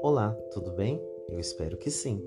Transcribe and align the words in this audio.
Olá, 0.00 0.30
tudo 0.52 0.70
bem? 0.72 1.02
Eu 1.28 1.40
espero 1.40 1.76
que 1.76 1.90
sim. 1.90 2.22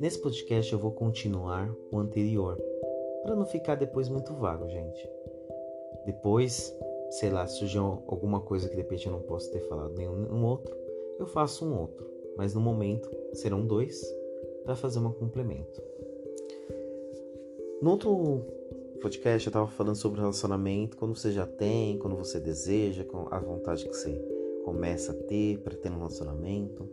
Nesse 0.00 0.18
podcast 0.18 0.72
eu 0.72 0.78
vou 0.78 0.90
continuar 0.90 1.72
o 1.92 1.98
anterior, 1.98 2.60
para 3.22 3.36
não 3.36 3.46
ficar 3.46 3.76
depois 3.76 4.08
muito 4.08 4.34
vago, 4.34 4.68
gente. 4.68 5.08
Depois, 6.04 6.76
sei 7.10 7.30
lá, 7.30 7.46
surgir 7.46 7.78
alguma 7.78 8.40
coisa 8.40 8.68
que 8.68 8.74
de 8.74 8.82
repente 8.82 9.06
eu 9.06 9.12
não 9.12 9.22
posso 9.22 9.50
ter 9.52 9.60
falado 9.68 9.94
nenhum 9.94 10.44
outro, 10.44 10.76
eu 11.20 11.26
faço 11.26 11.64
um 11.64 11.78
outro, 11.78 12.10
mas 12.36 12.54
no 12.54 12.60
momento 12.60 13.08
serão 13.34 13.64
dois 13.64 14.02
para 14.64 14.74
fazer 14.74 14.98
um 14.98 15.12
complemento. 15.12 15.80
No 17.80 17.92
outro 17.92 18.58
podcast 18.98 19.46
eu 19.46 19.50
estava 19.50 19.66
falando 19.68 19.94
sobre 19.94 20.20
relacionamento, 20.20 20.96
quando 20.96 21.16
você 21.16 21.30
já 21.30 21.46
tem, 21.46 21.98
quando 21.98 22.16
você 22.16 22.40
deseja, 22.40 23.04
com 23.04 23.28
a 23.30 23.38
vontade 23.38 23.88
que 23.88 23.94
você 23.94 24.20
começa 24.64 25.12
a 25.12 25.14
ter 25.14 25.58
para 25.58 25.76
ter 25.76 25.90
um 25.90 25.98
relacionamento. 25.98 26.88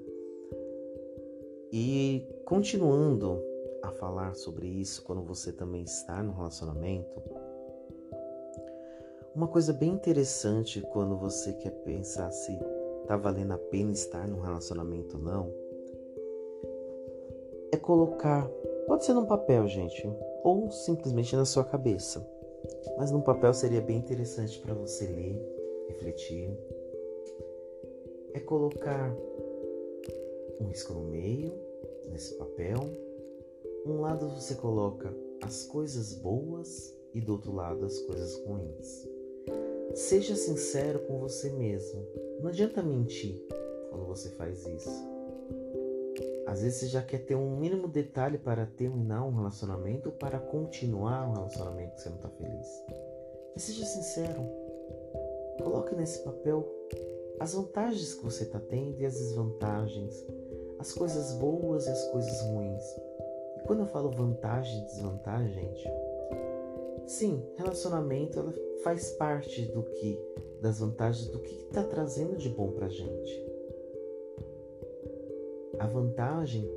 E 1.72 2.28
continuando 2.46 3.42
a 3.82 3.90
falar 3.92 4.36
sobre 4.36 4.68
isso 4.68 5.04
quando 5.04 5.24
você 5.24 5.52
também 5.52 5.84
está 5.84 6.22
no 6.22 6.32
relacionamento, 6.32 7.22
uma 9.36 9.48
coisa 9.48 9.74
bem 9.74 9.92
interessante 9.92 10.82
quando 10.94 11.18
você 11.18 11.54
quer 11.54 11.72
pensar 11.84 12.32
se 12.32 12.58
tá 13.08 13.18
valendo 13.18 13.54
a 13.54 13.58
pena 13.58 13.92
estar 13.92 14.28
num 14.28 14.42
relacionamento 14.42 15.18
ou 15.18 15.24
não, 15.24 15.54
é 17.72 17.78
colocar, 17.78 18.48
pode 18.88 19.04
ser 19.06 19.14
num 19.14 19.26
papel, 19.26 19.68
gente, 19.68 20.08
ou 20.46 20.70
simplesmente 20.70 21.36
na 21.36 21.44
sua 21.44 21.64
cabeça. 21.64 22.24
Mas 22.98 23.10
num 23.10 23.22
papel 23.22 23.52
seria 23.52 23.82
bem 23.82 23.98
interessante 23.98 24.60
para 24.60 24.76
você 24.76 25.08
ler, 25.08 25.42
refletir. 25.88 26.56
É 28.32 28.40
colocar 28.40 29.12
um 30.62 30.68
risco 30.68 30.94
no 30.94 31.06
meio, 31.06 31.52
nesse 32.12 32.36
papel. 32.36 32.78
Um 33.88 34.02
lado 34.02 34.30
você 34.30 34.54
coloca 34.54 35.12
as 35.42 35.64
coisas 35.64 36.14
boas 36.14 36.96
e 37.14 37.20
do 37.20 37.34
outro 37.34 37.52
lado 37.52 37.84
as 37.84 38.00
coisas 38.02 38.36
ruins. 38.46 39.10
Seja 39.96 40.36
sincero 40.36 41.00
com 41.08 41.20
você 41.20 41.50
mesmo. 41.50 42.06
Não 42.40 42.50
adianta 42.50 42.84
mentir 42.84 43.42
quando 43.90 44.06
você 44.06 44.30
faz 44.30 44.64
isso. 44.68 45.15
Às 46.48 46.62
vezes 46.62 46.80
você 46.80 46.88
já 46.88 47.02
quer 47.02 47.26
ter 47.26 47.36
um 47.36 47.58
mínimo 47.58 47.88
detalhe 47.88 48.38
para 48.38 48.68
terminar 48.68 49.26
um 49.26 49.34
relacionamento 49.34 50.10
ou 50.10 50.16
para 50.16 50.40
continuar 50.40 51.28
um 51.28 51.34
relacionamento 51.34 51.96
que 51.96 52.02
você 52.02 52.10
não 52.10 52.18
está 52.18 52.30
feliz. 52.30 52.68
Mas 53.54 53.64
seja 53.64 53.86
sincero. 53.86 54.42
Coloque 55.64 55.96
nesse 55.96 56.24
papel 56.24 56.68
as 57.40 57.54
vantagens 57.54 58.14
que 58.14 58.24
você 58.24 58.44
está 58.44 58.60
tendo 58.60 59.02
e 59.02 59.06
as 59.06 59.16
desvantagens, 59.16 60.26
as 60.78 60.94
coisas 60.94 61.34
boas 61.34 61.88
e 61.88 61.90
as 61.90 62.12
coisas 62.12 62.42
ruins. 62.42 62.84
E 63.58 63.62
quando 63.66 63.80
eu 63.80 63.88
falo 63.88 64.12
vantagem 64.12 64.84
e 64.84 64.86
desvantagem, 64.86 65.52
gente, 65.52 65.90
sim, 67.08 67.44
relacionamento 67.58 68.40
ela 68.40 68.54
faz 68.84 69.12
parte 69.12 69.64
do 69.72 69.82
que, 69.82 70.20
das 70.62 70.80
vantagens 70.80 71.28
do 71.30 71.40
que 71.40 71.56
está 71.56 71.84
trazendo 71.84 72.38
de 72.38 72.50
bom 72.50 72.72
para 72.72 72.88
gente 72.88 73.45
a 75.86 75.88
vantagem 75.88 76.68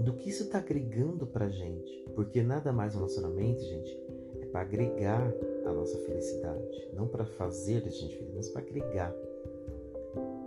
do 0.00 0.14
que 0.14 0.30
isso 0.30 0.44
está 0.44 0.58
agregando 0.58 1.26
para 1.26 1.48
gente. 1.48 2.04
Porque 2.14 2.42
nada 2.42 2.72
mais 2.72 2.94
um 2.94 2.98
relacionamento, 2.98 3.62
gente, 3.62 4.02
é 4.40 4.46
para 4.46 4.62
agregar 4.62 5.32
a 5.66 5.72
nossa 5.72 5.98
felicidade. 5.98 6.90
Não 6.94 7.06
para 7.06 7.26
fazer 7.26 7.84
a 7.86 7.90
gente 7.90 8.16
feliz, 8.16 8.34
mas 8.34 8.48
para 8.48 8.62
agregar. 8.62 9.14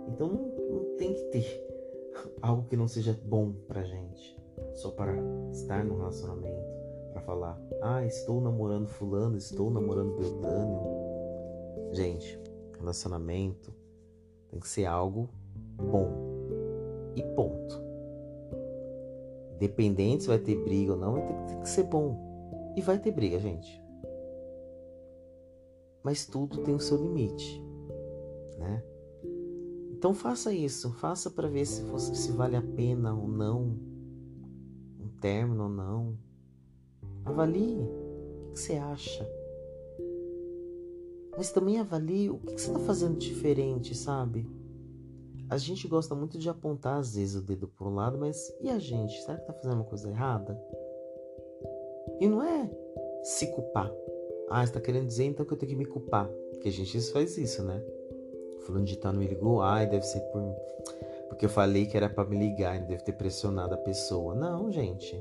Então 0.08 0.28
não, 0.28 0.96
tem 0.96 1.14
que 1.14 1.22
ter 1.24 1.68
algo 2.42 2.68
que 2.68 2.76
não 2.76 2.88
seja 2.88 3.16
bom 3.24 3.52
para 3.68 3.84
gente. 3.84 4.36
Só 4.74 4.90
para 4.90 5.14
estar 5.52 5.84
no 5.84 5.96
relacionamento. 5.96 6.80
Para 7.12 7.22
falar, 7.22 7.60
ah, 7.82 8.04
estou 8.04 8.40
namorando 8.40 8.86
fulano, 8.86 9.36
estou 9.36 9.70
namorando 9.70 10.16
Beltânio. 10.16 10.80
Gente, 11.92 12.38
relacionamento 12.78 13.72
tem 14.48 14.60
que 14.60 14.68
ser 14.68 14.86
algo 14.86 15.28
bom 15.76 16.39
e 17.16 17.22
ponto. 17.34 17.80
Independente 19.56 20.22
se 20.22 20.28
vai 20.28 20.38
ter 20.38 20.56
briga 20.56 20.92
ou 20.92 20.98
não, 20.98 21.46
ter 21.46 21.56
que 21.60 21.68
ser 21.68 21.84
bom. 21.84 22.72
E 22.76 22.80
vai 22.80 22.98
ter 22.98 23.10
briga, 23.10 23.38
gente. 23.38 23.80
Mas 26.02 26.24
tudo 26.24 26.62
tem 26.62 26.74
o 26.74 26.80
seu 26.80 26.96
limite, 26.96 27.62
né? 28.58 28.82
Então 29.92 30.14
faça 30.14 30.50
isso, 30.50 30.90
faça 30.94 31.30
para 31.30 31.46
ver 31.46 31.66
se, 31.66 31.84
se 31.98 32.32
vale 32.32 32.56
a 32.56 32.62
pena 32.62 33.14
ou 33.14 33.28
não, 33.28 33.78
um 34.98 35.08
término 35.20 35.64
ou 35.64 35.68
não. 35.68 36.18
Avalie 37.22 37.76
o 37.76 38.52
que 38.52 38.60
você 38.60 38.76
acha. 38.76 39.28
Mas 41.36 41.52
também 41.52 41.78
avalie 41.78 42.30
o 42.30 42.38
que 42.38 42.58
você 42.58 42.68
está 42.68 42.80
fazendo 42.80 43.18
diferente, 43.18 43.94
sabe? 43.94 44.48
A 45.50 45.58
gente 45.58 45.88
gosta 45.88 46.14
muito 46.14 46.38
de 46.38 46.48
apontar 46.48 46.98
às 46.98 47.16
vezes 47.16 47.34
o 47.34 47.42
dedo 47.42 47.66
para 47.66 47.88
um 47.88 47.94
lado, 47.94 48.16
mas 48.16 48.54
e 48.60 48.70
a 48.70 48.78
gente? 48.78 49.20
Será 49.20 49.36
que 49.36 49.46
tá 49.46 49.52
fazendo 49.52 49.74
uma 49.74 49.84
coisa 49.84 50.08
errada? 50.08 50.56
E 52.20 52.28
não 52.28 52.40
é 52.40 52.70
se 53.24 53.48
culpar. 53.48 53.92
Ah, 54.48 54.64
você 54.64 54.72
tá 54.72 54.80
querendo 54.80 55.06
dizer 55.06 55.24
então 55.24 55.44
que 55.44 55.52
eu 55.52 55.58
tenho 55.58 55.70
que 55.70 55.76
me 55.76 55.84
culpar. 55.84 56.28
Porque 56.52 56.68
a 56.68 56.72
gente 56.72 57.00
faz 57.10 57.36
isso, 57.36 57.64
né? 57.64 57.82
Fulano 58.60 58.84
de 58.84 58.96
tal 58.96 59.12
não 59.12 59.18
me 59.18 59.26
ligou, 59.26 59.60
ai, 59.60 59.88
deve 59.88 60.04
ser 60.04 60.20
por. 60.30 60.40
Porque 61.28 61.46
eu 61.46 61.50
falei 61.50 61.86
que 61.86 61.96
era 61.96 62.08
para 62.08 62.28
me 62.28 62.38
ligar, 62.38 62.76
ele 62.76 62.86
deve 62.86 63.02
ter 63.02 63.12
pressionado 63.12 63.74
a 63.74 63.78
pessoa. 63.78 64.36
Não, 64.36 64.70
gente. 64.70 65.20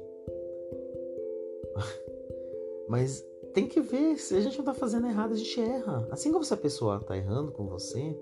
Mas 2.87 3.25
tem 3.53 3.67
que 3.67 3.81
ver, 3.81 4.17
se 4.17 4.35
a 4.35 4.41
gente 4.41 4.57
não 4.57 4.65
tá 4.65 4.73
fazendo 4.73 5.07
errado, 5.07 5.33
a 5.33 5.37
gente 5.37 5.59
erra. 5.59 6.07
Assim 6.11 6.31
como 6.31 6.43
se 6.43 6.53
a 6.53 6.57
pessoa 6.57 6.99
tá 6.99 7.17
errando 7.17 7.51
com 7.51 7.67
você, 7.67 8.15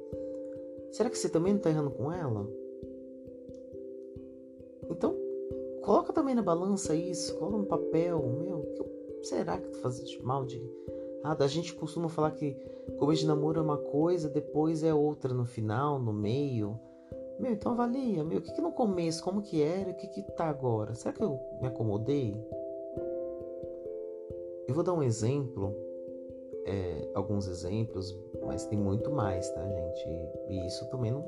Será 0.92 1.10
que 1.10 1.18
você 1.18 1.30
também 1.30 1.54
não 1.54 1.58
está 1.58 1.70
errando 1.70 1.92
com 1.92 2.12
ela? 2.12 2.48
Então, 4.90 5.16
coloca 5.82 6.14
também 6.14 6.34
na 6.34 6.42
balança 6.42 6.96
isso, 6.96 7.38
coloca 7.38 7.58
no 7.58 7.66
papel, 7.66 8.22
meu, 8.40 8.62
que 8.62 9.28
será 9.28 9.58
que 9.58 9.70
tu 9.70 9.78
faz 9.80 10.04
de 10.04 10.22
mal 10.24 10.46
de 10.46 10.62
nada? 11.24 11.44
A 11.44 11.48
gente 11.48 11.74
costuma 11.76 12.10
falar 12.10 12.32
que 12.32 12.54
começo 12.98 13.22
de 13.22 13.28
namoro 13.28 13.60
é 13.60 13.64
uma 13.64 13.78
coisa, 13.78 14.30
depois 14.30 14.84
é 14.84 14.94
outra 14.94 15.34
no 15.34 15.46
final, 15.46 16.00
no 16.00 16.14
meio. 16.14 16.80
Meu, 17.40 17.52
então 17.52 17.74
avalia, 17.74 18.24
meu, 18.24 18.40
o 18.40 18.42
que, 18.42 18.52
que 18.52 18.62
no 18.62 18.72
começo, 18.72 19.24
como 19.24 19.42
que 19.42 19.62
era, 19.62 19.92
o 19.92 19.96
que 19.96 20.08
que 20.08 20.24
tá 20.34 20.46
agora? 20.46 20.96
Será 20.96 21.14
que 21.14 21.22
eu 21.22 21.40
me 21.62 21.68
acomodei? 21.68 22.36
Eu 24.68 24.74
vou 24.74 24.84
dar 24.84 24.94
um 24.94 25.04
exemplo 25.04 25.76
é, 26.68 27.10
alguns 27.14 27.48
exemplos, 27.48 28.16
mas 28.46 28.66
tem 28.66 28.78
muito 28.78 29.10
mais, 29.10 29.50
tá, 29.52 29.66
gente? 29.66 30.08
E 30.50 30.68
isso 30.68 30.86
também 30.90 31.12
não 31.12 31.26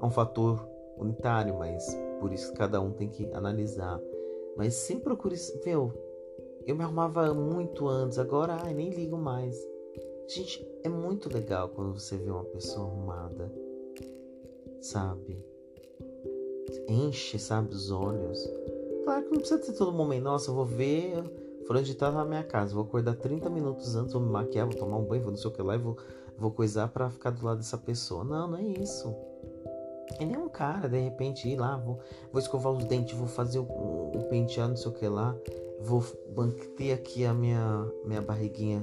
é 0.00 0.04
um 0.04 0.10
fator 0.10 0.66
unitário, 0.96 1.58
mas 1.58 1.84
por 2.20 2.32
isso 2.32 2.52
cada 2.54 2.80
um 2.80 2.92
tem 2.92 3.08
que 3.08 3.30
analisar. 3.32 4.00
Mas 4.56 4.74
sempre 4.74 5.04
procure. 5.04 5.36
Meu, 5.64 5.92
eu 6.64 6.76
me 6.76 6.84
arrumava 6.84 7.34
muito 7.34 7.88
antes, 7.88 8.18
agora 8.18 8.56
ai, 8.62 8.72
nem 8.72 8.90
ligo 8.90 9.18
mais. 9.18 9.56
Gente, 10.28 10.66
é 10.82 10.88
muito 10.88 11.32
legal 11.32 11.68
quando 11.68 11.98
você 11.98 12.16
vê 12.16 12.30
uma 12.30 12.44
pessoa 12.44 12.86
arrumada, 12.86 13.52
sabe? 14.80 15.44
Enche, 16.88 17.38
sabe, 17.38 17.74
os 17.74 17.90
olhos. 17.90 18.48
Claro 19.04 19.24
que 19.24 19.30
não 19.30 19.38
precisa 19.38 19.60
ter 19.60 19.72
todo 19.74 19.92
momento, 19.92 20.24
nossa, 20.24 20.50
eu 20.50 20.54
vou 20.54 20.64
ver 20.64 21.22
Fulano 21.66 21.94
tal 21.94 22.12
na 22.12 22.24
minha 22.24 22.44
casa, 22.44 22.74
vou 22.74 22.84
acordar 22.84 23.16
30 23.16 23.50
minutos 23.50 23.96
antes, 23.96 24.12
vou 24.12 24.22
me 24.22 24.30
maquiar, 24.30 24.66
vou 24.66 24.76
tomar 24.76 24.98
um 24.98 25.04
banho, 25.04 25.22
vou 25.22 25.32
não 25.32 25.38
sei 25.38 25.50
o 25.50 25.52
que 25.52 25.60
lá 25.60 25.74
e 25.74 25.78
vou, 25.78 25.96
vou 26.38 26.52
coisar 26.52 26.86
para 26.88 27.10
ficar 27.10 27.30
do 27.30 27.44
lado 27.44 27.58
dessa 27.58 27.76
pessoa. 27.76 28.22
Não, 28.22 28.48
não 28.48 28.58
é 28.58 28.62
isso. 28.62 29.12
É 30.20 30.24
nem 30.24 30.36
um 30.36 30.48
cara, 30.48 30.88
de 30.88 30.98
repente, 30.98 31.48
ir 31.48 31.56
lá, 31.56 31.76
vou, 31.76 31.98
vou 32.30 32.40
escovar 32.40 32.72
os 32.72 32.84
dentes, 32.84 33.18
vou 33.18 33.26
fazer 33.26 33.58
o, 33.58 33.64
o 33.64 34.26
penteado, 34.30 34.70
não 34.70 34.76
sei 34.76 34.90
o 34.90 34.94
que 34.94 35.08
lá, 35.08 35.36
vou 35.80 36.04
manter 36.36 36.92
aqui 36.92 37.24
a 37.24 37.34
minha, 37.34 37.90
minha 38.04 38.22
barriguinha 38.22 38.82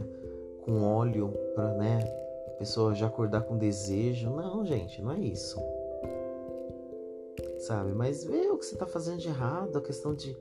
com 0.65 0.83
óleo 0.83 1.33
pra, 1.55 1.73
né, 1.73 1.99
a 2.47 2.51
pessoa 2.57 2.93
já 2.93 3.07
acordar 3.07 3.41
com 3.41 3.57
desejo. 3.57 4.29
Não, 4.29 4.65
gente, 4.65 5.01
não 5.01 5.13
é 5.13 5.19
isso. 5.19 5.57
Sabe? 7.59 7.93
Mas 7.93 8.25
vê 8.25 8.49
o 8.49 8.57
que 8.57 8.65
você 8.65 8.75
tá 8.75 8.85
fazendo 8.85 9.19
de 9.19 9.29
errado, 9.29 9.77
a 9.77 9.81
questão 9.81 10.13
de 10.13 10.35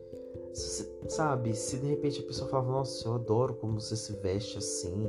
sabe, 1.08 1.54
se 1.54 1.78
de 1.78 1.86
repente 1.86 2.20
a 2.20 2.26
pessoa 2.26 2.48
fala, 2.48 2.64
nossa, 2.70 3.08
eu 3.08 3.14
adoro 3.14 3.54
como 3.54 3.80
você 3.80 3.96
se 3.96 4.12
veste 4.14 4.58
assim, 4.58 5.08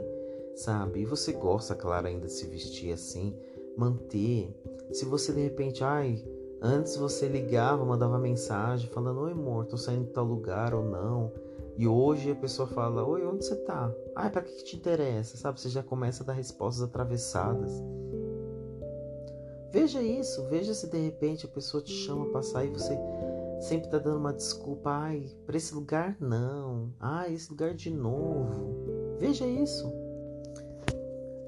sabe? 0.55 1.01
E 1.01 1.05
você 1.05 1.33
gosta, 1.33 1.75
claro, 1.75 2.07
ainda 2.07 2.27
de 2.27 2.33
se 2.33 2.47
vestir 2.47 2.93
assim, 2.93 3.35
manter. 3.77 4.53
Se 4.91 5.05
você 5.05 5.33
de 5.33 5.41
repente, 5.41 5.83
ai, 5.83 6.23
antes 6.61 6.95
você 6.95 7.27
ligava, 7.27 7.85
mandava 7.85 8.17
mensagem 8.17 8.89
falando, 8.89 9.21
oi 9.21 9.31
amor, 9.31 9.65
tô 9.65 9.77
saindo 9.77 10.05
de 10.05 10.11
tal 10.11 10.25
lugar 10.25 10.73
ou 10.73 10.83
não. 10.83 11.31
E 11.77 11.87
hoje 11.87 12.31
a 12.31 12.35
pessoa 12.35 12.67
fala: 12.67 13.03
Oi, 13.03 13.25
onde 13.25 13.45
você 13.45 13.55
tá? 13.55 13.91
Ah, 14.15 14.29
pra 14.29 14.41
que, 14.41 14.51
que 14.53 14.63
te 14.63 14.75
interessa? 14.75 15.37
Sabe? 15.37 15.59
Você 15.59 15.69
já 15.69 15.81
começa 15.81 16.23
a 16.23 16.25
dar 16.25 16.33
respostas 16.33 16.83
atravessadas. 16.83 17.71
Veja 19.71 20.01
isso, 20.03 20.43
veja 20.49 20.71
se 20.73 20.87
de 20.87 20.99
repente 20.99 21.47
a 21.47 21.49
pessoa 21.49 21.81
te 21.81 21.91
chama 21.91 22.29
pra 22.29 22.43
sair 22.43 22.69
e 22.69 22.73
você 22.73 22.95
sempre 23.63 23.89
tá 23.89 23.97
dando 23.97 24.17
uma 24.19 24.33
desculpa. 24.33 24.89
Ai, 24.89 25.29
pra 25.45 25.57
esse 25.57 25.73
lugar 25.73 26.17
não. 26.19 26.93
Ai, 26.99 27.33
esse 27.33 27.49
lugar 27.49 27.73
de 27.73 27.89
novo. 27.89 29.17
Veja 29.19 29.47
isso. 29.47 29.91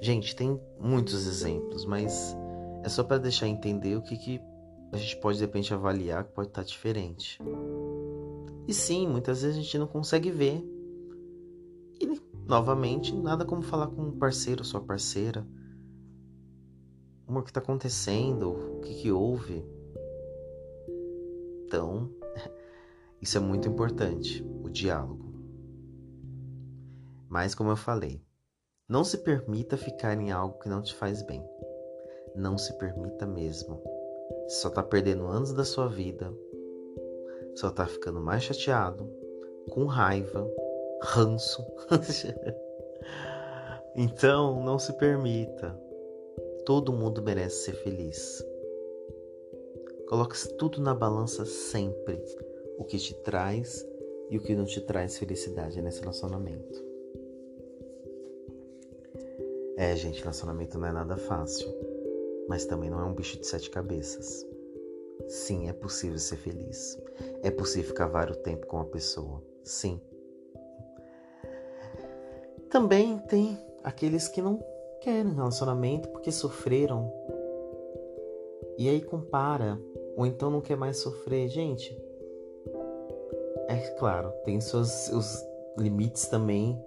Gente, 0.01 0.35
tem 0.35 0.59
muitos 0.79 1.27
exemplos, 1.27 1.85
mas 1.85 2.35
é 2.83 2.89
só 2.89 3.03
para 3.03 3.17
deixar 3.17 3.47
entender 3.47 3.95
o 3.95 4.01
que, 4.01 4.17
que 4.17 4.41
a 4.91 4.97
gente 4.97 5.17
pode 5.17 5.37
de 5.37 5.43
repente 5.43 5.73
avaliar 5.73 6.23
que 6.23 6.31
pode 6.31 6.49
estar 6.49 6.61
tá 6.61 6.67
diferente. 6.67 7.39
E 8.67 8.73
sim, 8.73 9.07
muitas 9.07 9.41
vezes 9.41 9.57
a 9.57 9.61
gente 9.61 9.77
não 9.77 9.87
consegue 9.87 10.31
ver. 10.31 10.63
E 11.99 12.21
novamente, 12.47 13.15
nada 13.15 13.45
como 13.45 13.61
falar 13.61 13.87
com 13.87 14.03
um 14.03 14.17
parceiro 14.17 14.61
ou 14.61 14.65
sua 14.65 14.81
parceira. 14.81 15.45
O 17.27 17.41
que 17.41 17.49
está 17.49 17.59
acontecendo, 17.59 18.51
o 18.51 18.79
que, 18.81 18.93
que 18.93 19.11
houve. 19.11 19.65
Então, 21.65 22.09
isso 23.21 23.37
é 23.37 23.41
muito 23.41 23.67
importante, 23.67 24.43
o 24.63 24.69
diálogo. 24.69 25.33
Mas, 27.27 27.53
como 27.53 27.71
eu 27.71 27.75
falei, 27.75 28.23
não 28.87 29.03
se 29.03 29.17
permita 29.17 29.75
ficar 29.75 30.17
em 30.17 30.31
algo 30.31 30.59
que 30.59 30.69
não 30.69 30.81
te 30.81 30.93
faz 30.93 31.21
bem. 31.21 31.43
Não 32.35 32.57
se 32.57 32.77
permita 32.77 33.25
mesmo. 33.25 33.81
Você 34.47 34.61
só 34.61 34.69
está 34.69 34.83
perdendo 34.83 35.27
anos 35.27 35.53
da 35.53 35.63
sua 35.65 35.87
vida 35.87 36.31
só 37.55 37.69
tá 37.69 37.85
ficando 37.85 38.19
mais 38.19 38.43
chateado, 38.43 39.09
com 39.71 39.85
raiva, 39.85 40.45
ranço. 41.01 41.65
então, 43.95 44.61
não 44.61 44.77
se 44.77 44.93
permita. 44.93 45.79
Todo 46.65 46.93
mundo 46.93 47.21
merece 47.21 47.65
ser 47.65 47.73
feliz. 47.75 48.43
Coloque 50.07 50.35
tudo 50.57 50.81
na 50.81 50.93
balança 50.93 51.45
sempre. 51.45 52.23
O 52.77 52.83
que 52.83 52.97
te 52.97 53.13
traz 53.23 53.85
e 54.29 54.37
o 54.37 54.41
que 54.41 54.55
não 54.55 54.65
te 54.65 54.81
traz 54.81 55.17
felicidade 55.17 55.81
nesse 55.81 56.01
relacionamento. 56.01 56.83
É, 59.77 59.95
gente, 59.95 60.21
relacionamento 60.21 60.77
não 60.77 60.87
é 60.87 60.91
nada 60.91 61.17
fácil, 61.17 61.67
mas 62.47 62.65
também 62.65 62.89
não 62.89 62.99
é 62.99 63.03
um 63.03 63.13
bicho 63.13 63.39
de 63.39 63.45
sete 63.45 63.69
cabeças. 63.69 64.45
Sim, 65.27 65.67
é 65.67 65.73
possível 65.73 66.17
ser 66.17 66.37
feliz. 66.37 66.97
É 67.41 67.49
possível 67.49 67.89
ficar 67.89 68.07
vários 68.07 68.37
tempo 68.37 68.67
com 68.67 68.77
uma 68.77 68.85
pessoa. 68.85 69.43
Sim. 69.63 69.99
Também 72.69 73.17
tem 73.19 73.57
aqueles 73.83 74.27
que 74.27 74.41
não 74.41 74.63
querem 75.01 75.33
relacionamento 75.33 76.09
porque 76.09 76.31
sofreram. 76.31 77.11
E 78.77 78.89
aí 78.89 79.01
compara, 79.01 79.79
ou 80.15 80.25
então 80.25 80.49
não 80.49 80.61
quer 80.61 80.75
mais 80.75 80.97
sofrer. 80.97 81.47
Gente, 81.47 81.97
é 83.67 83.77
claro, 83.97 84.31
tem 84.43 84.59
seus, 84.59 85.09
limites 85.77 86.27
também 86.27 86.79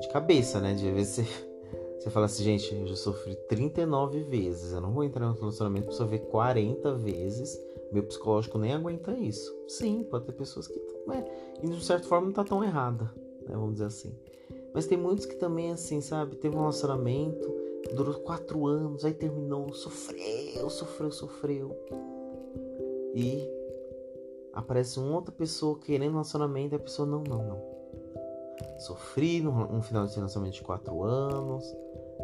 de 0.00 0.08
cabeça, 0.08 0.60
né? 0.60 0.74
De 0.74 0.90
vezes 0.90 1.26
você 1.26 1.52
você 2.00 2.10
fala 2.10 2.26
assim, 2.26 2.42
gente, 2.42 2.74
eu 2.74 2.86
já 2.86 2.96
sofri 2.96 3.36
39 3.48 4.24
vezes. 4.24 4.72
Eu 4.72 4.80
não 4.80 4.92
vou 4.92 5.04
entrar 5.04 5.26
no 5.28 5.34
relacionamento 5.34 5.86
pra 5.86 5.94
sofrer 5.94 6.20
40 6.22 6.94
vezes. 6.96 7.60
Meu 7.92 8.02
psicológico 8.02 8.58
nem 8.58 8.72
aguenta 8.72 9.12
isso. 9.12 9.54
Sim, 9.68 10.02
pode 10.10 10.24
ter 10.24 10.32
pessoas 10.32 10.66
que. 10.66 10.78
É, 10.78 11.62
e 11.62 11.68
de 11.68 11.84
certa 11.84 12.08
forma 12.08 12.26
não 12.26 12.32
tá 12.32 12.42
tão 12.42 12.64
errada, 12.64 13.04
né? 13.46 13.54
Vamos 13.54 13.74
dizer 13.74 13.86
assim. 13.86 14.14
Mas 14.74 14.86
tem 14.86 14.98
muitos 14.98 15.26
que 15.26 15.36
também, 15.36 15.70
assim, 15.70 16.00
sabe? 16.00 16.36
Teve 16.36 16.56
um 16.56 16.60
relacionamento, 16.60 17.61
durou 17.92 18.14
quatro 18.20 18.66
anos, 18.66 19.04
aí 19.04 19.14
terminou, 19.14 19.72
sofreu, 19.72 20.68
sofreu, 20.70 21.12
sofreu. 21.12 21.76
E 23.14 23.48
aparece 24.52 24.98
uma 24.98 25.16
outra 25.16 25.32
pessoa 25.32 25.78
querendo 25.78 26.12
relacionamento 26.12 26.74
e 26.74 26.76
a 26.76 26.80
pessoa, 26.80 27.06
não, 27.06 27.22
não, 27.22 27.42
não. 27.46 27.72
Sofri 28.78 29.40
num, 29.40 29.76
um 29.76 29.82
final 29.82 30.06
de 30.06 30.14
relacionamento 30.14 30.56
de 30.56 30.62
quatro 30.62 31.02
anos 31.02 31.64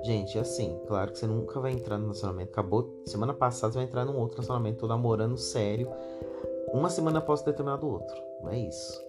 Gente, 0.03 0.39
é 0.39 0.41
assim, 0.41 0.79
claro 0.87 1.13
que 1.13 1.19
você 1.19 1.27
nunca 1.27 1.59
vai 1.61 1.73
entrar 1.73 1.99
no 1.99 2.05
relacionamento. 2.05 2.51
Acabou, 2.51 3.03
semana 3.05 3.35
passada 3.35 3.73
você 3.73 3.79
vai 3.79 3.87
entrar 3.87 4.05
num 4.05 4.17
outro 4.17 4.37
relacionamento, 4.37 4.81
tô 4.81 4.87
namorando 4.87 5.37
sério, 5.37 5.91
uma 6.73 6.89
semana 6.89 7.19
após 7.19 7.43
ter 7.43 7.53
terminado 7.53 7.87
o 7.87 7.93
outro. 7.93 8.17
Não 8.43 8.51
é 8.51 8.59
isso. 8.59 9.03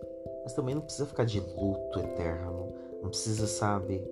Mas 0.43 0.53
também 0.53 0.73
não 0.73 0.81
precisa 0.81 1.05
ficar 1.05 1.25
de 1.25 1.39
luto 1.39 1.99
eterno. 1.99 2.73
Não 3.01 3.09
precisa, 3.09 3.45
sabe? 3.45 4.03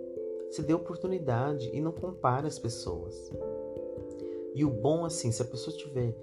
Se 0.49 0.61
dê 0.61 0.73
oportunidade 0.73 1.69
e 1.73 1.81
não 1.81 1.91
compare 1.91 2.47
as 2.47 2.57
pessoas. 2.57 3.31
E 4.53 4.65
o 4.65 4.69
bom, 4.69 5.05
assim, 5.05 5.31
se 5.31 5.41
a 5.41 5.45
pessoa 5.45 5.75
tiver 5.75 6.15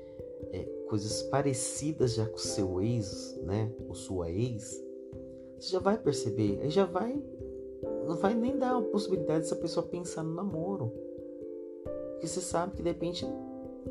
é, 0.52 0.64
coisas 0.88 1.22
parecidas 1.22 2.14
já 2.14 2.26
com 2.26 2.36
o 2.36 2.40
seu 2.40 2.80
ex, 2.80 3.38
né? 3.42 3.72
Ou 3.88 3.94
sua 3.94 4.30
ex, 4.30 4.82
você 5.58 5.70
já 5.70 5.78
vai 5.78 5.96
perceber, 5.96 6.60
aí 6.62 6.70
já 6.70 6.84
vai 6.84 7.22
não 8.06 8.16
vai 8.16 8.34
nem 8.34 8.58
dar 8.58 8.76
a 8.76 8.82
possibilidade 8.82 9.40
dessa 9.40 9.56
pessoa 9.56 9.86
pensar 9.86 10.22
no 10.22 10.34
namoro. 10.34 10.92
Porque 12.12 12.26
você 12.26 12.40
sabe 12.40 12.76
que 12.76 12.82
de 12.82 12.88
repente, 12.90 13.26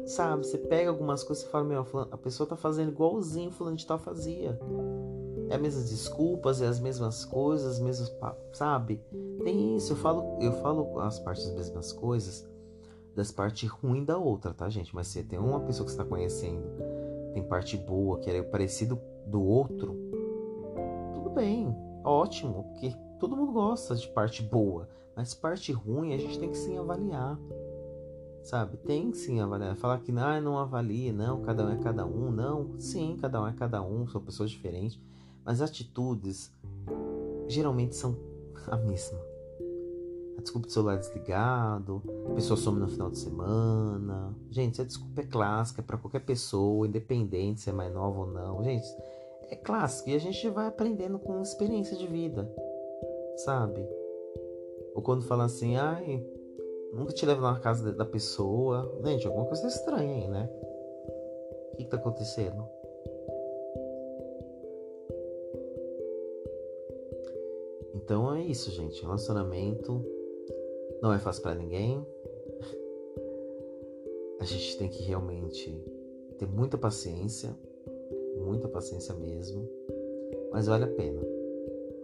sabe, 0.05 0.45
você 0.45 0.57
pega 0.57 0.89
algumas 0.89 1.23
coisas 1.23 1.43
e 1.43 1.47
fala, 1.47 1.63
meu, 1.63 1.85
a 2.11 2.17
pessoa 2.17 2.47
tá 2.47 2.55
fazendo 2.55 2.91
igualzinho 2.91 3.49
o 3.49 3.51
fulano 3.51 3.75
de 3.75 3.85
tal 3.85 3.99
fazia. 3.99 4.59
É 5.53 5.55
as 5.55 5.61
mesmas 5.61 5.89
desculpas, 5.91 6.61
é 6.63 6.67
as 6.67 6.79
mesmas 6.79 7.25
coisas, 7.25 7.73
as 7.73 7.79
mesmas, 7.79 8.11
sabe? 8.53 8.99
Tem 9.43 9.77
isso, 9.77 9.93
eu 9.93 9.97
falo, 9.97 10.39
eu 10.41 10.51
falo 10.51 10.99
as 10.99 11.19
partes 11.19 11.45
das 11.45 11.53
mesmas 11.53 11.93
coisas, 11.93 12.49
das 13.15 13.31
partes 13.31 13.69
ruins 13.69 14.03
da 14.03 14.17
outra, 14.17 14.51
tá, 14.51 14.67
gente? 14.67 14.95
Mas 14.95 15.07
se 15.09 15.23
tem 15.23 15.37
uma 15.37 15.59
pessoa 15.59 15.85
que 15.85 15.91
você 15.91 15.97
tá 15.99 16.05
conhecendo, 16.05 16.63
tem 17.35 17.43
parte 17.43 17.77
boa, 17.77 18.19
que 18.19 18.31
é 18.31 18.41
parecido 18.41 18.99
do 19.27 19.43
outro, 19.43 19.95
tudo 21.13 21.29
bem, 21.29 21.71
ótimo, 22.03 22.63
porque 22.63 22.91
todo 23.19 23.37
mundo 23.37 23.51
gosta 23.51 23.95
de 23.95 24.07
parte 24.07 24.41
boa, 24.41 24.89
mas 25.15 25.35
parte 25.35 25.71
ruim 25.71 26.15
a 26.15 26.17
gente 26.17 26.39
tem 26.39 26.49
que 26.49 26.57
sim 26.57 26.79
avaliar. 26.79 27.39
Sabe? 28.41 28.75
Tem 28.77 29.11
que 29.11 29.17
sim 29.17 29.39
avaliar. 29.39 29.75
Falar 29.77 29.99
que 29.99 30.11
ah, 30.17 30.41
não 30.41 30.57
avalia, 30.57 31.13
não, 31.13 31.41
cada 31.43 31.65
um 31.65 31.69
é 31.69 31.77
cada 31.77 32.05
um. 32.05 32.29
Não, 32.29 32.77
sim, 32.77 33.15
cada 33.21 33.41
um 33.41 33.47
é 33.47 33.53
cada 33.53 33.81
um, 33.81 34.05
são 34.05 34.19
pessoas 34.19 34.49
diferentes. 34.51 34.99
Mas 35.45 35.61
atitudes 35.61 36.51
geralmente 37.47 37.95
são 37.95 38.17
a 38.67 38.77
mesma. 38.77 39.19
A 40.37 40.41
desculpa 40.41 40.67
do 40.67 40.73
celular 40.73 40.97
desligado, 40.97 42.01
a 42.29 42.33
pessoa 42.33 42.57
some 42.57 42.79
no 42.79 42.87
final 42.87 43.11
de 43.11 43.19
semana. 43.19 44.35
Gente, 44.49 44.73
essa 44.73 44.85
desculpa 44.85 45.21
é 45.21 45.25
clássica 45.25 45.83
para 45.83 45.97
qualquer 45.97 46.25
pessoa, 46.25 46.87
independente 46.87 47.61
se 47.61 47.69
é 47.69 47.73
mais 47.73 47.93
nova 47.93 48.21
ou 48.21 48.27
não. 48.27 48.63
Gente, 48.63 48.87
é 49.49 49.55
clássico 49.55 50.09
e 50.09 50.15
a 50.15 50.19
gente 50.19 50.49
vai 50.49 50.67
aprendendo 50.67 51.19
com 51.19 51.41
experiência 51.41 51.95
de 51.95 52.07
vida 52.07 52.49
sabe? 53.37 53.87
Ou 54.95 55.01
quando 55.01 55.25
fala 55.25 55.45
assim, 55.45 55.75
ai, 55.75 56.23
nunca 56.93 57.13
te 57.13 57.25
levo 57.25 57.41
na 57.41 57.59
casa 57.59 57.91
da 57.91 58.05
pessoa. 58.05 58.99
Gente, 59.03 59.25
alguma 59.25 59.45
coisa 59.45 59.67
estranha 59.67 60.15
aí, 60.15 60.27
né? 60.27 60.49
O 61.71 61.75
que, 61.77 61.83
que 61.85 61.89
tá 61.89 61.97
acontecendo? 61.97 62.67
Então 68.03 68.33
é 68.35 68.41
isso, 68.41 68.69
gente. 68.71 69.01
Relacionamento 69.01 70.03
não 71.01 71.13
é 71.13 71.19
fácil 71.19 71.41
para 71.43 71.55
ninguém. 71.55 72.05
A 74.39 74.45
gente 74.45 74.77
tem 74.77 74.89
que 74.89 75.03
realmente 75.03 75.71
ter 76.37 76.45
muita 76.45 76.77
paciência, 76.77 77.55
muita 78.37 78.67
paciência 78.67 79.15
mesmo, 79.15 79.69
mas 80.51 80.67
vale 80.67 80.83
a 80.83 80.87
pena 80.87 81.33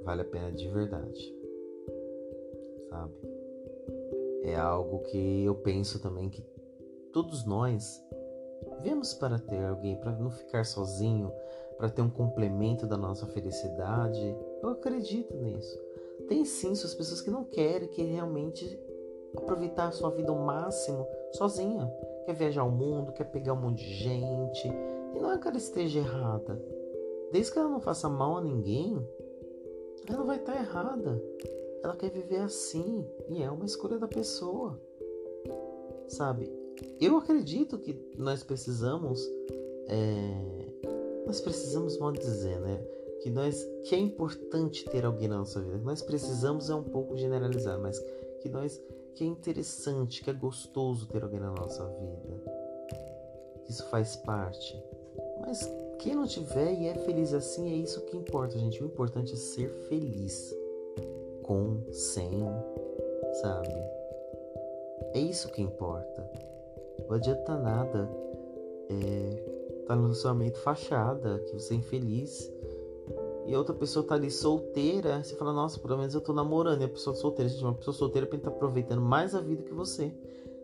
vale 0.09 0.21
a 0.21 0.25
pena 0.25 0.51
de 0.51 0.67
verdade. 0.69 1.35
Sabe? 2.89 3.13
É 4.41 4.55
algo 4.55 5.03
que 5.03 5.43
eu 5.43 5.53
penso 5.53 6.01
também 6.01 6.29
que 6.29 6.41
todos 7.13 7.45
nós 7.45 8.03
vemos 8.81 9.13
para 9.13 9.37
ter 9.37 9.63
alguém, 9.65 9.97
para 9.97 10.11
não 10.13 10.31
ficar 10.31 10.65
sozinho, 10.65 11.31
para 11.77 11.89
ter 11.89 12.01
um 12.01 12.09
complemento 12.09 12.87
da 12.87 12.97
nossa 12.97 13.27
felicidade. 13.27 14.35
Eu 14.63 14.69
acredito 14.69 15.35
nisso. 15.37 15.79
Tem 16.29 16.45
sim 16.45 16.75
suas 16.75 16.93
pessoas 16.93 17.21
que 17.21 17.31
não 17.31 17.43
querem, 17.43 17.89
que 17.89 18.03
realmente 18.03 18.79
aproveitar 19.35 19.87
a 19.87 19.91
sua 19.91 20.11
vida 20.11 20.31
ao 20.31 20.37
máximo 20.37 21.07
sozinha. 21.33 21.91
Quer 22.25 22.35
viajar 22.35 22.63
o 22.63 22.71
mundo, 22.71 23.11
quer 23.11 23.25
pegar 23.25 23.53
um 23.53 23.61
monte 23.61 23.83
de 23.83 23.93
gente. 23.95 24.67
E 24.67 25.19
não 25.19 25.31
é 25.31 25.39
que 25.39 25.47
ela 25.47 25.57
esteja 25.57 25.99
errada. 25.99 26.63
Desde 27.31 27.51
que 27.51 27.57
ela 27.57 27.69
não 27.69 27.79
faça 27.79 28.07
mal 28.07 28.37
a 28.37 28.41
ninguém, 28.41 29.03
ela 30.07 30.23
vai 30.23 30.37
estar 30.37 30.53
tá 30.53 30.59
errada. 30.59 31.21
Ela 31.83 31.95
quer 31.95 32.11
viver 32.11 32.41
assim 32.41 33.03
e 33.27 33.41
é 33.41 33.49
uma 33.49 33.65
escolha 33.65 33.97
da 33.97 34.07
pessoa. 34.07 34.79
Sabe? 36.07 36.51
Eu 37.01 37.17
acredito 37.17 37.79
que 37.79 37.99
nós 38.15 38.43
precisamos. 38.43 39.27
É... 39.87 40.59
Nós 41.25 41.41
precisamos, 41.41 41.97
mal 41.97 42.11
dizer, 42.11 42.59
né? 42.59 42.83
Que 43.21 43.29
nós 43.29 43.63
que 43.83 43.95
é 43.95 43.97
importante 43.97 44.85
ter 44.85 45.05
alguém 45.05 45.27
na 45.27 45.37
nossa 45.37 45.61
vida. 45.61 45.77
Nós 45.77 46.01
precisamos 46.01 46.69
é 46.69 46.75
um 46.75 46.83
pouco 46.83 47.17
generalizar, 47.17 47.79
mas 47.79 47.99
que 48.41 48.49
nós 48.49 48.81
que 49.15 49.23
é 49.23 49.27
interessante, 49.27 50.23
que 50.23 50.29
é 50.29 50.33
gostoso 50.33 51.07
ter 51.07 51.23
alguém 51.23 51.39
na 51.39 51.51
nossa 51.51 51.85
vida. 51.85 52.59
Isso 53.67 53.85
faz 53.87 54.15
parte. 54.15 54.81
Mas 55.41 55.69
quem 55.99 56.15
não 56.15 56.25
tiver 56.25 56.73
e 56.73 56.87
é 56.87 56.95
feliz 56.95 57.33
assim, 57.33 57.71
é 57.71 57.75
isso 57.75 58.01
que 58.05 58.15
importa, 58.15 58.57
gente. 58.57 58.81
O 58.81 58.85
importante 58.85 59.33
é 59.33 59.35
ser 59.35 59.69
feliz. 59.89 60.55
Com, 61.43 61.81
sem, 61.91 62.39
sabe? 63.41 63.73
É 65.13 65.19
isso 65.19 65.51
que 65.51 65.61
importa. 65.61 66.29
Não 67.07 67.15
adianta 67.15 67.57
nada 67.57 68.09
é, 68.89 69.83
tá 69.85 69.95
no 69.95 70.03
relacionamento 70.03 70.59
fachada, 70.59 71.39
que 71.39 71.53
você 71.53 71.73
é 71.73 71.77
infeliz 71.77 72.51
e 73.45 73.53
a 73.53 73.57
outra 73.57 73.73
pessoa 73.73 74.05
tá 74.05 74.15
ali 74.15 74.29
solteira, 74.29 75.23
você 75.23 75.35
fala, 75.35 75.53
nossa, 75.53 75.79
pelo 75.79 75.97
menos 75.97 76.13
eu 76.13 76.21
tô 76.21 76.33
namorando. 76.33 76.81
E 76.81 76.85
a 76.85 76.89
pessoa 76.89 77.15
solteira, 77.15 77.49
gente, 77.49 77.63
uma 77.63 77.73
pessoa 77.73 77.95
solteira 77.95 78.27
pra 78.27 78.37
tá 78.37 78.49
aproveitando 78.49 79.01
mais 79.01 79.33
a 79.33 79.41
vida 79.41 79.63
que 79.63 79.73
você. 79.73 80.13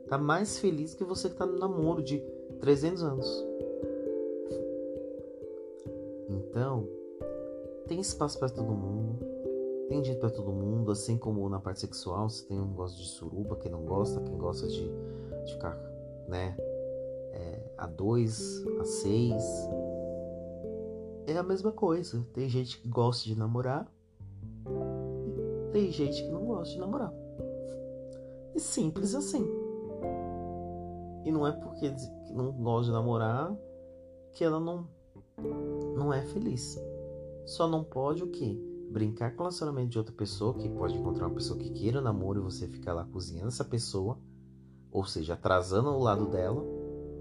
Tá 0.07 0.17
mais 0.17 0.59
feliz 0.59 0.93
que 0.93 1.03
você 1.03 1.29
que 1.29 1.35
tá 1.35 1.45
no 1.45 1.57
namoro 1.57 2.03
de 2.03 2.19
300 2.59 3.03
anos. 3.03 3.45
Então, 6.29 6.87
tem 7.87 7.99
espaço 7.99 8.37
para 8.37 8.49
todo 8.49 8.71
mundo. 8.71 9.19
Tem 9.87 10.03
jeito 10.03 10.19
para 10.19 10.29
todo 10.29 10.51
mundo, 10.51 10.91
assim 10.91 11.17
como 11.17 11.47
na 11.47 11.59
parte 11.59 11.79
sexual, 11.79 12.27
se 12.29 12.45
tem 12.45 12.59
um 12.59 12.73
gosta 12.73 12.97
de 12.97 13.07
suruba, 13.07 13.55
quem 13.55 13.71
não 13.71 13.83
gosta, 13.83 14.19
quem 14.19 14.35
gosta 14.35 14.67
de, 14.67 14.89
de 15.45 15.53
ficar, 15.53 15.77
né, 16.27 16.55
é, 17.31 17.61
a 17.77 17.85
dois, 17.85 18.63
a 18.79 18.83
seis, 18.83 19.43
é 21.27 21.37
a 21.37 21.43
mesma 21.43 21.71
coisa. 21.71 22.25
Tem 22.33 22.47
gente 22.47 22.79
que 22.79 22.87
gosta 22.87 23.25
de 23.25 23.37
namorar, 23.37 23.87
tem 25.71 25.91
gente 25.91 26.23
que 26.23 26.29
não 26.29 26.45
gosta 26.45 26.73
de 26.73 26.79
namorar. 26.79 27.13
E 28.55 28.59
simples 28.59 29.13
assim. 29.13 29.45
E 31.25 31.31
não 31.31 31.45
é 31.45 31.51
porque 31.51 31.93
não 32.31 32.51
gosta 32.51 32.85
de 32.85 32.91
namorar 32.91 33.55
que 34.31 34.43
ela 34.43 34.59
não 34.59 34.87
não 35.95 36.13
é 36.13 36.21
feliz. 36.21 36.79
Só 37.45 37.67
não 37.67 37.83
pode 37.83 38.23
o 38.23 38.27
quê? 38.27 38.57
Brincar 38.89 39.31
com 39.31 39.37
o 39.37 39.43
relacionamento 39.43 39.89
de 39.89 39.97
outra 39.97 40.13
pessoa, 40.13 40.53
que 40.53 40.69
pode 40.69 40.97
encontrar 40.97 41.27
uma 41.27 41.35
pessoa 41.35 41.59
que 41.59 41.69
queira 41.69 42.01
namoro 42.01 42.39
e 42.39 42.43
você 42.43 42.67
ficar 42.67 42.93
lá 42.93 43.05
cozinhando 43.05 43.47
essa 43.47 43.65
pessoa, 43.65 44.17
ou 44.91 45.05
seja, 45.05 45.33
atrasando 45.33 45.89
o 45.89 45.99
lado 45.99 46.27
dela, 46.27 46.63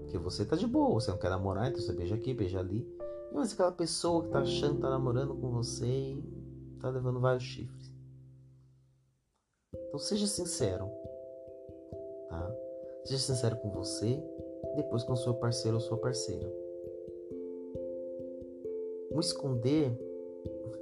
porque 0.01 0.17
você 0.17 0.45
tá 0.45 0.55
de 0.55 0.67
boa, 0.67 0.93
você 0.93 1.11
não 1.11 1.17
quer 1.17 1.29
namorar, 1.29 1.69
então 1.69 1.81
você 1.81 1.93
beija 1.93 2.15
aqui, 2.15 2.33
beija 2.33 2.59
ali. 2.59 2.87
Mas 3.31 3.53
aquela 3.53 3.71
pessoa 3.71 4.23
que 4.23 4.29
tá 4.29 4.39
achando 4.39 4.75
que 4.75 4.81
tá 4.81 4.89
namorando 4.89 5.35
com 5.35 5.51
você 5.51 5.85
e 5.85 6.77
tá 6.79 6.89
levando 6.89 7.19
vários 7.19 7.43
chifres. 7.43 7.91
Então 9.73 9.99
seja 9.99 10.27
sincero, 10.27 10.89
tá? 12.29 12.55
Seja 13.05 13.21
sincero 13.21 13.57
com 13.57 13.69
você, 13.69 14.21
depois 14.75 15.03
com 15.03 15.15
seu 15.15 15.33
parceiro 15.33 15.77
ou 15.77 15.81
sua 15.81 15.97
parceira. 15.97 16.51
O 19.11 19.19
esconder, 19.19 19.97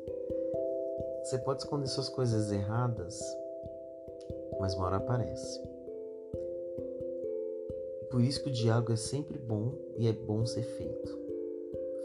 você 1.23 1.37
pode 1.39 1.61
esconder 1.61 1.87
suas 1.87 2.09
coisas 2.09 2.51
erradas, 2.51 3.21
mas 4.59 4.73
uma 4.73 4.87
hora 4.87 4.97
aparece. 4.97 5.61
Por 8.09 8.21
isso 8.21 8.43
que 8.43 8.49
o 8.49 8.53
diálogo 8.53 8.93
é 8.93 8.95
sempre 8.95 9.37
bom 9.37 9.73
e 9.97 10.07
é 10.07 10.13
bom 10.13 10.45
ser 10.45 10.63
feito. 10.63 11.22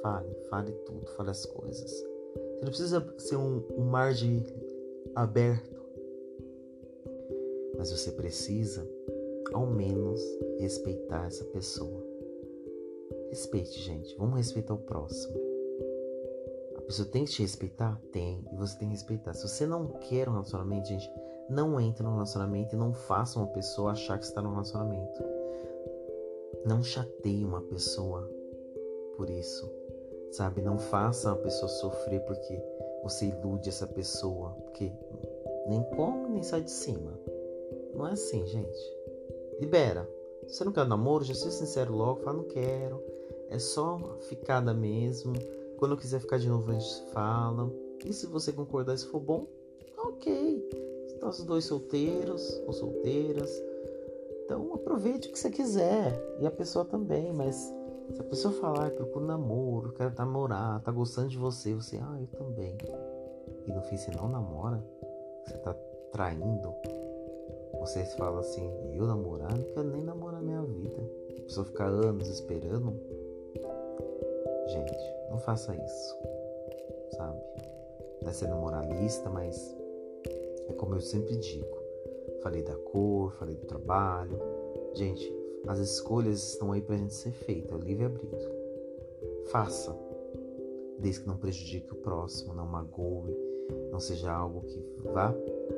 Fale, 0.03 0.35
fale 0.49 0.73
tudo, 0.87 1.07
fale 1.17 1.31
as 1.31 1.45
coisas. 1.45 1.91
Você 1.91 2.65
não 2.65 2.69
precisa 2.69 3.15
ser 3.19 3.37
um, 3.37 3.65
um 3.77 3.85
mar 3.85 4.13
de 4.13 4.45
aberto, 5.15 5.79
mas 7.77 7.91
você 7.91 8.13
precisa, 8.13 8.89
ao 9.53 9.67
menos, 9.67 10.21
respeitar 10.59 11.27
essa 11.27 11.45
pessoa. 11.45 12.05
Respeite, 13.29 13.81
gente. 13.81 14.17
Vamos 14.17 14.37
respeitar 14.37 14.75
o 14.75 14.79
próximo. 14.79 15.37
A 16.77 16.81
pessoa 16.83 17.09
tem 17.09 17.25
que 17.25 17.31
te 17.31 17.43
respeitar? 17.43 18.01
Tem. 18.11 18.45
E 18.53 18.57
você 18.57 18.79
tem 18.79 18.89
que 18.89 18.95
respeitar. 18.95 19.35
Se 19.35 19.47
você 19.47 19.67
não 19.67 19.87
quer 19.87 20.29
um 20.29 20.33
relacionamento, 20.33 20.89
gente, 20.89 21.11
não 21.49 21.81
entre 21.81 22.03
no 22.03 22.13
relacionamento 22.13 22.75
e 22.75 22.79
não 22.79 22.93
faça 22.93 23.39
uma 23.39 23.49
pessoa 23.49 23.93
achar 23.93 24.19
que 24.19 24.25
está 24.25 24.43
no 24.43 24.51
relacionamento. 24.51 25.23
Não 26.65 26.83
chateie 26.83 27.45
uma 27.45 27.61
pessoa 27.63 28.29
por 29.17 29.31
isso. 29.31 29.71
Sabe? 30.33 30.63
Não 30.63 30.79
faça 30.79 31.33
a 31.33 31.37
pessoa 31.37 31.69
sofrer 31.69 32.21
porque 32.21 32.61
você 33.03 33.27
ilude 33.27 33.69
essa 33.69 33.87
pessoa. 33.87 34.51
Porque 34.65 34.93
nem 35.67 35.83
come 35.95 36.29
nem 36.29 36.43
sai 36.43 36.63
de 36.63 36.71
cima. 36.71 37.19
Não 37.95 38.07
é 38.07 38.13
assim, 38.13 38.47
gente. 38.47 38.97
Libera. 39.61 40.09
Se 40.47 40.57
você 40.57 40.65
não 40.65 40.73
quer 40.73 40.87
namoro, 40.87 41.25
já 41.25 41.35
seja 41.35 41.51
sincero 41.51 41.95
logo, 41.95 42.21
fala, 42.21 42.39
não 42.39 42.45
quero. 42.45 43.03
É 43.51 43.59
só 43.59 43.99
ficada 44.21 44.73
mesmo. 44.73 45.35
Quando 45.79 45.97
quiser 45.97 46.21
ficar 46.21 46.39
de 46.39 46.49
novo, 46.49 46.71
a 46.71 46.75
gente 46.75 47.03
fala. 47.13 47.71
E 48.05 48.13
se 48.13 48.27
você 48.27 48.53
concordar, 48.53 48.97
se 48.97 49.07
for 49.07 49.21
bom, 49.21 49.47
ok. 49.97 50.69
Nós 51.21 51.43
dois 51.43 51.65
solteiros 51.65 52.63
ou 52.67 52.73
solteiras. 52.73 53.51
Então 54.45 54.73
aproveite 54.73 55.29
o 55.29 55.33
que 55.33 55.39
você 55.39 55.51
quiser. 55.51 56.19
E 56.41 56.47
a 56.47 56.51
pessoa 56.51 56.85
também, 56.85 57.33
mas 57.33 57.73
se 58.13 58.21
a 58.21 58.25
pessoa 58.25 58.55
falar, 58.55 58.91
procura 58.91 59.27
namoro, 59.27 59.93
quero 59.93 60.13
namorar, 60.17 60.81
tá 60.83 60.91
gostando 60.91 61.29
de 61.29 61.39
você, 61.39 61.75
você, 61.75 61.99
ah, 61.99 62.19
eu 62.21 62.27
também. 62.39 62.77
E 63.67 63.73
no 63.73 63.83
fim 63.83 63.97
você 63.97 64.11
não 64.11 64.29
namora, 64.29 64.83
você 65.45 65.57
tá 65.59 65.75
traindo. 66.13 66.75
Você 67.81 68.05
fala 68.17 68.41
assim, 68.41 68.71
eu 68.93 69.07
namorar, 69.07 69.57
não 69.57 69.65
quero 69.65 69.89
nem 69.91 70.03
namorar 70.03 70.43
minha 70.43 70.63
vida. 70.63 70.99
A 71.39 71.43
pessoa 71.43 71.67
ficar 71.67 71.87
anos 71.87 72.29
esperando. 72.29 72.99
Gente, 74.67 74.99
não 75.31 75.39
faça 75.39 75.75
isso. 75.75 76.17
Sabe? 77.17 77.41
Não 78.23 78.29
é 78.29 78.33
ser 78.33 78.49
moralista, 78.49 79.31
mas 79.31 79.77
é 80.69 80.73
como 80.73 80.95
eu 80.95 81.01
sempre 81.01 81.37
digo. 81.37 81.79
Falei 82.43 82.63
da 82.63 82.75
cor, 82.75 83.33
falei 83.35 83.55
do 83.55 83.67
trabalho. 83.67 84.39
Gente, 84.95 85.33
as 85.67 85.79
escolhas 85.79 86.53
estão 86.53 86.73
aí 86.73 86.81
para 86.81 86.95
a 86.95 86.99
gente 86.99 87.15
ser 87.15 87.33
feita, 87.33 87.75
é 87.75 87.77
o 87.77 87.81
livre-arbítrio. 87.81 88.53
Faça, 89.51 89.97
desde 90.99 91.23
que 91.23 91.27
não 91.27 91.37
prejudique 91.37 91.93
o 91.93 91.97
próximo, 91.97 92.55
não 92.55 92.67
magoe, 92.67 93.37
não 93.91 94.01
seja 94.01 94.33
algo 94.33 94.63
que 94.63 94.79
vá 95.13 95.35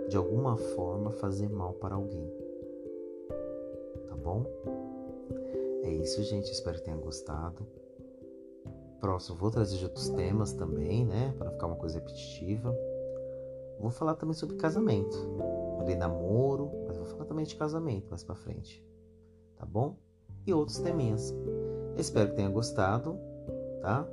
de 0.08 0.16
alguma 0.16 0.56
forma 0.56 1.12
fazer 1.12 1.48
mal 1.48 1.72
para 1.74 1.94
alguém. 1.94 2.30
Tá 4.08 4.16
bom? 4.16 4.44
É 5.82 5.90
isso, 5.90 6.22
gente. 6.22 6.50
Espero 6.50 6.78
que 6.78 6.84
tenha 6.84 6.96
gostado. 6.96 7.66
Próximo, 9.00 9.38
vou 9.38 9.50
trazer 9.50 9.82
outros 9.84 10.08
temas 10.10 10.52
também, 10.52 11.06
né? 11.06 11.34
Para 11.38 11.50
ficar 11.50 11.66
uma 11.66 11.76
coisa 11.76 11.98
repetitiva. 11.98 12.76
Vou 13.78 13.90
falar 13.90 14.14
também 14.14 14.34
sobre 14.34 14.56
casamento. 14.56 15.16
Falei 15.78 15.96
namoro, 15.96 16.70
mas 16.86 16.96
vou 16.96 17.06
falar 17.06 17.24
também 17.24 17.46
de 17.46 17.56
casamento 17.56 18.10
mais 18.10 18.22
para 18.22 18.34
frente 18.34 18.89
tá 19.60 19.66
bom? 19.66 19.96
E 20.46 20.54
outros 20.54 20.78
teminhas. 20.78 21.34
Espero 21.96 22.30
que 22.30 22.36
tenha 22.36 22.48
gostado, 22.48 23.18
tá? 23.82 24.06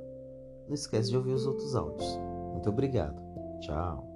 Não 0.66 0.74
esquece 0.74 1.10
de 1.10 1.16
ouvir 1.16 1.32
os 1.32 1.46
outros 1.46 1.74
áudios. 1.74 2.18
Muito 2.52 2.68
obrigado. 2.68 3.16
Tchau. 3.60 4.06